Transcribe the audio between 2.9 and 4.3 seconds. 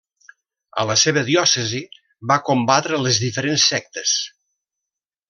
les diferents sectes.